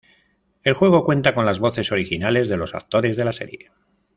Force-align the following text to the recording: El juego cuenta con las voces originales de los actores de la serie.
El 0.63 0.73
juego 0.73 1.05
cuenta 1.05 1.35
con 1.35 1.45
las 1.45 1.59
voces 1.59 1.91
originales 1.91 2.49
de 2.49 2.57
los 2.57 2.73
actores 2.73 3.15
de 3.17 3.25
la 3.25 3.33
serie. 3.33 3.69